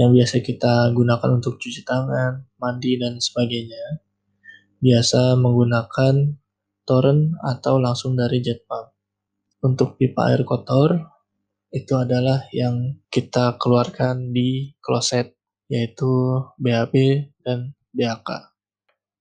yang 0.00 0.16
biasa 0.16 0.40
kita 0.40 0.92
gunakan 0.96 1.36
untuk 1.36 1.60
cuci 1.60 1.84
tangan, 1.84 2.48
mandi, 2.56 2.96
dan 2.96 3.20
sebagainya, 3.20 4.04
biasa 4.80 5.36
menggunakan 5.36 6.39
torrent 6.90 7.38
atau 7.38 7.78
langsung 7.78 8.18
dari 8.18 8.42
jet 8.42 8.66
pump. 8.66 8.90
Untuk 9.62 9.94
pipa 9.94 10.34
air 10.34 10.42
kotor, 10.42 10.98
itu 11.70 11.94
adalah 11.94 12.50
yang 12.50 12.98
kita 13.06 13.54
keluarkan 13.62 14.34
di 14.34 14.74
kloset 14.82 15.38
yaitu 15.70 16.42
BAB 16.58 16.94
dan 17.46 17.78
BAK. 17.94 18.50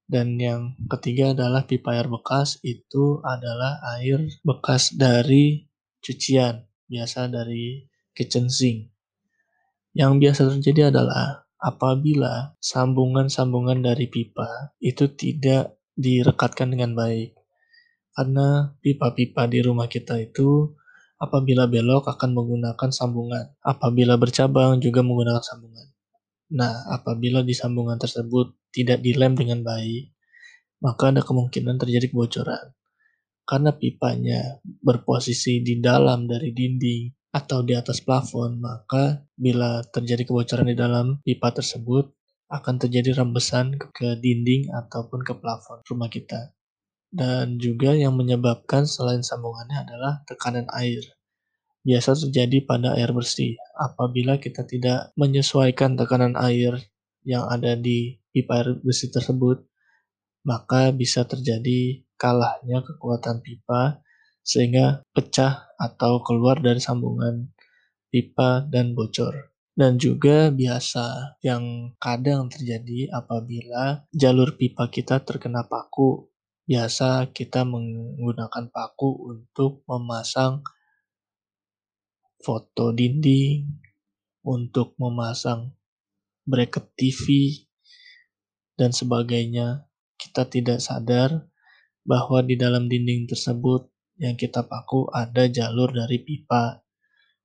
Dan 0.10 0.42
yang 0.42 0.74
ketiga 0.90 1.38
adalah 1.38 1.70
pipa 1.70 1.94
air 1.94 2.10
bekas 2.10 2.58
itu 2.66 3.22
adalah 3.22 3.78
air 4.02 4.26
bekas 4.42 4.98
dari 4.98 5.70
cucian, 6.02 6.66
biasa 6.90 7.30
dari 7.30 7.86
kitchen 8.18 8.50
sink. 8.50 8.90
Yang 9.94 10.12
biasa 10.18 10.42
terjadi 10.58 10.90
adalah 10.90 11.46
apabila 11.62 12.58
sambungan-sambungan 12.58 13.86
dari 13.86 14.10
pipa 14.10 14.74
itu 14.82 15.14
tidak 15.14 15.78
direkatkan 15.94 16.74
dengan 16.74 16.98
baik. 16.98 17.39
Karena 18.20 18.76
pipa-pipa 18.84 19.48
di 19.48 19.64
rumah 19.64 19.88
kita 19.88 20.20
itu 20.20 20.76
Apabila 21.20 21.68
belok 21.68 22.08
akan 22.08 22.32
menggunakan 22.32 22.90
sambungan. 22.96 23.52
Apabila 23.60 24.16
bercabang 24.16 24.80
juga 24.80 25.04
menggunakan 25.04 25.44
sambungan. 25.44 25.92
Nah, 26.56 26.88
apabila 26.96 27.44
di 27.44 27.52
sambungan 27.52 28.00
tersebut 28.00 28.56
tidak 28.72 29.04
dilem 29.04 29.36
dengan 29.36 29.60
baik, 29.60 30.16
maka 30.80 31.12
ada 31.12 31.20
kemungkinan 31.20 31.76
terjadi 31.76 32.08
kebocoran. 32.08 32.72
Karena 33.44 33.76
pipanya 33.76 34.64
berposisi 34.64 35.60
di 35.60 35.84
dalam 35.84 36.24
dari 36.24 36.56
dinding 36.56 37.36
atau 37.36 37.68
di 37.68 37.76
atas 37.76 38.00
plafon, 38.00 38.56
maka 38.64 39.20
bila 39.36 39.84
terjadi 39.92 40.24
kebocoran 40.24 40.72
di 40.72 40.78
dalam 40.80 41.20
pipa 41.20 41.52
tersebut, 41.52 42.16
akan 42.48 42.76
terjadi 42.80 43.20
rembesan 43.20 43.76
ke 43.76 44.16
dinding 44.24 44.72
ataupun 44.72 45.20
ke 45.22 45.36
plafon 45.36 45.84
rumah 45.84 46.08
kita. 46.08 46.56
Dan 47.10 47.58
juga 47.58 47.98
yang 47.98 48.14
menyebabkan 48.14 48.86
selain 48.86 49.26
sambungannya 49.26 49.82
adalah 49.82 50.22
tekanan 50.30 50.70
air. 50.78 51.02
Biasa 51.82 52.14
terjadi 52.28 52.62
pada 52.70 52.94
air 52.94 53.10
bersih. 53.10 53.58
Apabila 53.74 54.38
kita 54.38 54.62
tidak 54.70 55.10
menyesuaikan 55.18 55.98
tekanan 55.98 56.38
air 56.38 56.78
yang 57.26 57.50
ada 57.50 57.74
di 57.74 58.22
pipa 58.30 58.62
air 58.62 58.78
bersih 58.86 59.10
tersebut, 59.10 59.66
maka 60.46 60.94
bisa 60.94 61.26
terjadi 61.26 62.06
kalahnya 62.20 62.86
kekuatan 62.86 63.42
pipa 63.42 64.06
sehingga 64.46 65.02
pecah 65.14 65.72
atau 65.78 66.22
keluar 66.22 66.62
dari 66.62 66.82
sambungan 66.82 67.50
pipa 68.10 68.66
dan 68.66 68.98
bocor 68.98 69.50
dan 69.80 69.96
juga 69.96 70.52
biasa 70.52 71.40
yang 71.40 71.96
kadang 72.04 72.52
terjadi 72.52 73.16
apabila 73.16 74.04
jalur 74.12 74.60
pipa 74.60 74.92
kita 74.92 75.24
terkena 75.24 75.64
paku 75.64 76.29
biasa 76.70 77.34
kita 77.34 77.66
menggunakan 77.66 78.70
paku 78.70 79.34
untuk 79.34 79.82
memasang 79.90 80.62
foto 82.38 82.94
dinding, 82.94 83.66
untuk 84.46 84.94
memasang 85.02 85.74
bracket 86.46 86.94
TV, 86.94 87.26
dan 88.78 88.94
sebagainya. 88.94 89.90
Kita 90.20 90.46
tidak 90.46 90.78
sadar 90.78 91.50
bahwa 92.06 92.46
di 92.46 92.54
dalam 92.54 92.86
dinding 92.86 93.26
tersebut 93.26 93.90
yang 94.22 94.38
kita 94.38 94.62
paku 94.68 95.10
ada 95.10 95.50
jalur 95.50 95.90
dari 95.90 96.22
pipa. 96.22 96.86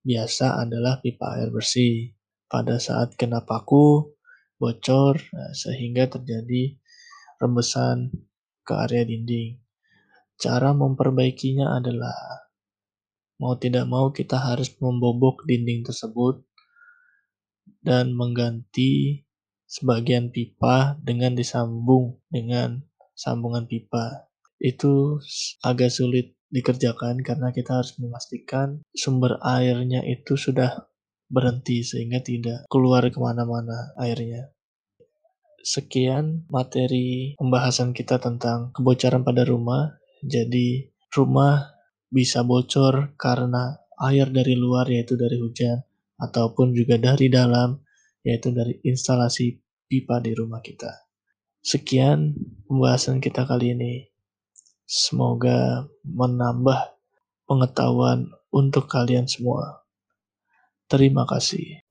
Biasa 0.04 0.60
adalah 0.60 1.00
pipa 1.00 1.40
air 1.40 1.48
bersih. 1.48 2.12
Pada 2.44 2.76
saat 2.76 3.16
kena 3.16 3.40
paku, 3.40 4.12
bocor, 4.60 5.16
nah, 5.16 5.52
sehingga 5.56 6.12
terjadi 6.12 6.76
rembesan 7.40 8.12
ke 8.64 8.72
area 8.74 9.04
dinding. 9.04 9.60
Cara 10.40 10.74
memperbaikinya 10.74 11.78
adalah 11.78 12.48
mau 13.38 13.54
tidak 13.60 13.86
mau 13.86 14.10
kita 14.10 14.40
harus 14.40 14.72
membobok 14.80 15.46
dinding 15.46 15.86
tersebut 15.86 16.42
dan 17.84 18.16
mengganti 18.16 19.22
sebagian 19.68 20.32
pipa 20.32 20.96
dengan 21.04 21.36
disambung 21.36 22.18
dengan 22.32 22.82
sambungan 23.14 23.68
pipa. 23.68 24.26
Itu 24.58 25.20
agak 25.62 25.92
sulit 25.92 26.34
dikerjakan 26.54 27.20
karena 27.26 27.50
kita 27.50 27.82
harus 27.82 27.98
memastikan 27.98 28.80
sumber 28.94 29.42
airnya 29.42 30.06
itu 30.06 30.38
sudah 30.38 30.86
berhenti 31.26 31.82
sehingga 31.82 32.22
tidak 32.22 32.70
keluar 32.70 33.02
ke 33.10 33.18
mana-mana 33.18 33.92
airnya. 33.98 34.54
Sekian 35.64 36.44
materi 36.52 37.32
pembahasan 37.40 37.96
kita 37.96 38.20
tentang 38.20 38.68
kebocoran 38.76 39.24
pada 39.24 39.48
rumah. 39.48 39.96
Jadi, 40.20 40.92
rumah 41.16 41.72
bisa 42.12 42.44
bocor 42.44 43.16
karena 43.16 43.80
air 43.96 44.28
dari 44.28 44.60
luar, 44.60 44.84
yaitu 44.92 45.16
dari 45.16 45.40
hujan, 45.40 45.80
ataupun 46.20 46.76
juga 46.76 47.00
dari 47.00 47.32
dalam, 47.32 47.80
yaitu 48.20 48.52
dari 48.52 48.76
instalasi 48.84 49.56
pipa 49.88 50.20
di 50.20 50.36
rumah 50.36 50.60
kita. 50.60 51.08
Sekian 51.64 52.36
pembahasan 52.68 53.24
kita 53.24 53.48
kali 53.48 53.72
ini. 53.72 54.04
Semoga 54.84 55.88
menambah 56.04 56.92
pengetahuan 57.48 58.28
untuk 58.52 58.84
kalian 58.84 59.24
semua. 59.24 59.80
Terima 60.92 61.24
kasih. 61.24 61.83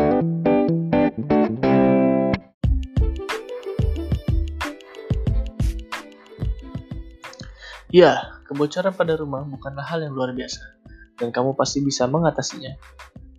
Ya, 7.93 8.41
kebocoran 8.49 8.89
pada 8.97 9.13
rumah 9.21 9.45
bukanlah 9.45 9.85
hal 9.85 10.01
yang 10.01 10.17
luar 10.17 10.33
biasa, 10.33 10.81
dan 11.21 11.29
kamu 11.29 11.53
pasti 11.53 11.85
bisa 11.85 12.09
mengatasinya. 12.09 12.73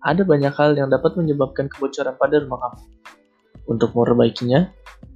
Ada 0.07 0.23
banyak 0.23 0.55
hal 0.55 0.79
yang 0.79 0.95
dapat 0.95 1.19
menyebabkan 1.19 1.67
kebocoran 1.67 2.14
pada 2.14 2.38
rumah 2.38 2.62
kamu. 2.62 2.81
Untuk 3.67 3.97
memperbaikinya, 3.99 4.71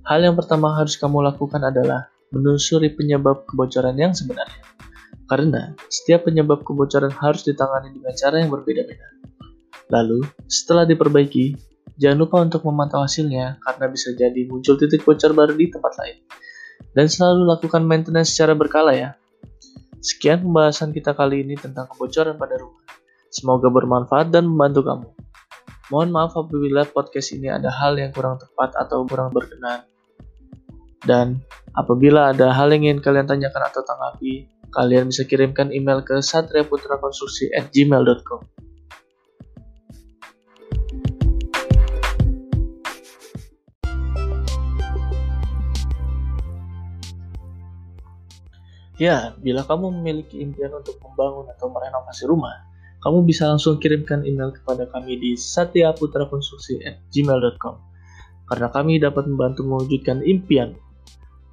Hal 0.08 0.24
yang 0.24 0.40
pertama 0.40 0.72
harus 0.72 0.96
kamu 0.96 1.20
lakukan 1.20 1.60
adalah 1.60 2.08
menelusuri 2.32 2.96
penyebab 2.96 3.44
kebocoran 3.44 3.92
yang 3.92 4.16
sebenarnya. 4.16 4.64
Karena 5.28 5.76
setiap 5.92 6.24
penyebab 6.24 6.64
kebocoran 6.64 7.12
harus 7.12 7.44
ditangani 7.44 7.92
dengan 7.92 8.16
cara 8.16 8.40
yang 8.40 8.48
berbeda-beda. 8.48 9.04
Lalu, 9.92 10.24
setelah 10.48 10.88
diperbaiki, 10.88 11.60
jangan 12.00 12.24
lupa 12.24 12.40
untuk 12.40 12.64
memantau 12.64 13.04
hasilnya 13.04 13.60
karena 13.60 13.84
bisa 13.92 14.16
jadi 14.16 14.48
muncul 14.48 14.80
titik 14.80 15.04
bocor 15.04 15.36
baru 15.36 15.52
di 15.52 15.68
tempat 15.68 15.92
lain. 16.00 16.16
Dan 16.96 17.12
selalu 17.12 17.44
lakukan 17.44 17.84
maintenance 17.84 18.32
secara 18.32 18.56
berkala 18.56 18.96
ya. 18.96 19.12
Sekian 19.98 20.46
pembahasan 20.46 20.94
kita 20.94 21.18
kali 21.18 21.42
ini 21.42 21.58
tentang 21.58 21.90
kebocoran 21.90 22.38
pada 22.38 22.54
rumah. 22.58 22.82
Semoga 23.34 23.66
bermanfaat 23.66 24.30
dan 24.30 24.46
membantu 24.46 24.86
kamu. 24.86 25.10
Mohon 25.90 26.10
maaf 26.12 26.36
apabila 26.36 26.84
podcast 26.86 27.32
ini 27.34 27.50
ada 27.50 27.70
hal 27.72 27.98
yang 27.98 28.12
kurang 28.14 28.38
tepat 28.38 28.76
atau 28.78 29.02
kurang 29.08 29.32
berkenan. 29.34 29.82
Dan 31.02 31.42
apabila 31.74 32.30
ada 32.30 32.52
hal 32.52 32.70
yang 32.76 32.84
ingin 32.86 33.02
kalian 33.02 33.26
tanyakan 33.26 33.62
atau 33.72 33.82
tanggapi, 33.82 34.46
kalian 34.70 35.08
bisa 35.08 35.24
kirimkan 35.24 35.72
email 35.72 36.04
ke 36.04 36.20
satriaputrakonstruksi@gmail.com. 36.20 38.40
Ya, 48.98 49.38
bila 49.38 49.62
kamu 49.62 50.02
memiliki 50.02 50.42
impian 50.42 50.74
untuk 50.74 50.98
membangun 50.98 51.46
atau 51.54 51.70
merenovasi 51.70 52.26
rumah, 52.26 52.66
kamu 52.98 53.22
bisa 53.22 53.46
langsung 53.46 53.78
kirimkan 53.78 54.26
email 54.26 54.50
kepada 54.50 54.90
kami 54.90 55.22
di 55.22 55.38
satriaputrakonstruksi@gmail.com 55.38 57.86
karena 58.48 58.72
kami 58.74 58.98
dapat 58.98 59.28
membantu 59.28 59.60
mewujudkan 59.62 60.24
impian 60.24 60.72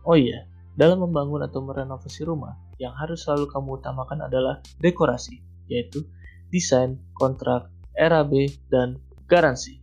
Oh 0.05 0.13
iya, 0.13 0.45
dalam 0.77 1.01
membangun 1.01 1.41
atau 1.41 1.65
merenovasi 1.65 2.29
rumah, 2.29 2.53
yang 2.77 2.93
harus 2.93 3.25
selalu 3.25 3.49
kamu 3.49 3.81
utamakan 3.81 4.29
adalah 4.29 4.61
dekorasi, 4.77 5.41
yaitu 5.65 6.05
desain, 6.53 7.01
kontrak, 7.17 7.73
RAB, 7.97 8.53
dan 8.69 9.01
garansi. 9.25 9.81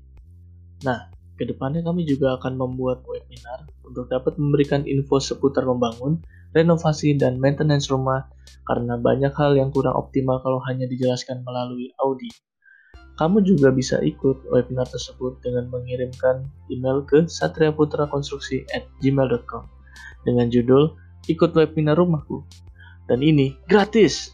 Nah, 0.87 1.11
ke 1.35 1.43
depannya 1.43 1.83
kami 1.83 2.07
juga 2.07 2.39
akan 2.39 2.55
membuat 2.55 3.03
webinar 3.03 3.67
untuk 3.83 4.07
dapat 4.07 4.39
memberikan 4.39 4.87
info 4.87 5.19
seputar 5.19 5.67
membangun, 5.67 6.23
renovasi, 6.53 7.17
dan 7.17 7.41
maintenance 7.41 7.91
rumah 7.93 8.29
karena 8.69 8.97
banyak 9.01 9.33
hal 9.35 9.57
yang 9.59 9.73
kurang 9.75 9.97
optimal 9.99 10.39
kalau 10.45 10.61
hanya 10.69 10.87
dijelaskan 10.87 11.43
melalui 11.43 11.91
audio. 11.99 12.31
Kamu 13.13 13.45
juga 13.45 13.69
bisa 13.69 14.01
ikut 14.01 14.49
webinar 14.49 14.89
tersebut 14.89 15.45
dengan 15.45 15.69
mengirimkan 15.69 16.49
email 16.73 17.05
ke 17.05 17.29
satriaputrakonstruksi@gmail.com 17.29 19.69
dengan 20.25 20.49
judul 20.49 20.97
Ikut 21.29 21.53
Webinar 21.55 22.01
Rumahku. 22.01 22.43
Dan 23.07 23.23
ini 23.23 23.55
gratis! 23.69 24.33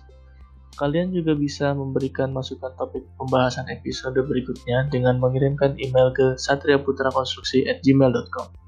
Kalian 0.79 1.11
juga 1.11 1.35
bisa 1.35 1.75
memberikan 1.75 2.31
masukan 2.31 2.71
topik 2.79 3.03
pembahasan 3.19 3.67
episode 3.67 4.15
berikutnya 4.15 4.87
dengan 4.87 5.19
mengirimkan 5.19 5.75
email 5.83 6.15
ke 6.15 6.39
satriaputrakonstruksi@gmail.com. 6.39 8.68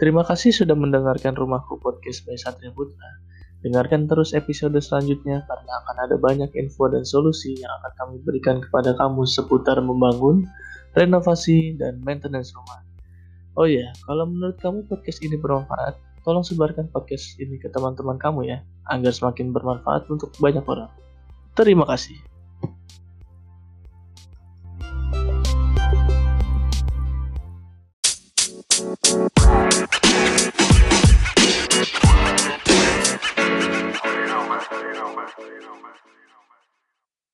Terima 0.00 0.24
kasih 0.24 0.56
sudah 0.56 0.72
mendengarkan 0.72 1.36
Rumahku 1.36 1.76
Podcast 1.76 2.24
by 2.24 2.36
Satria 2.40 2.72
Putra. 2.72 3.20
Dengarkan 3.62 4.10
terus 4.10 4.32
episode 4.32 4.74
selanjutnya 4.80 5.44
karena 5.44 5.72
akan 5.84 5.96
ada 6.08 6.16
banyak 6.18 6.50
info 6.58 6.90
dan 6.90 7.04
solusi 7.04 7.54
yang 7.60 7.70
akan 7.78 7.92
kami 8.00 8.16
berikan 8.24 8.58
kepada 8.58 8.96
kamu 8.98 9.22
seputar 9.28 9.78
membangun, 9.84 10.48
renovasi, 10.98 11.76
dan 11.78 12.00
maintenance 12.02 12.50
rumah. 12.56 12.82
Oh 13.54 13.68
iya, 13.68 13.92
kalau 14.08 14.26
menurut 14.26 14.56
kamu 14.58 14.88
podcast 14.88 15.20
ini 15.20 15.36
bermanfaat, 15.36 15.94
tolong 16.24 16.42
sebarkan 16.42 16.88
podcast 16.88 17.36
ini 17.38 17.60
ke 17.60 17.68
teman-teman 17.68 18.16
kamu 18.16 18.48
ya, 18.48 18.58
agar 18.90 19.12
semakin 19.12 19.52
bermanfaat 19.52 20.08
untuk 20.08 20.32
banyak 20.40 20.64
orang. 20.66 20.90
Terima 21.52 21.84
kasih. 21.84 22.31
you 34.92 35.00
know, 35.00 35.16
man. 35.16 36.01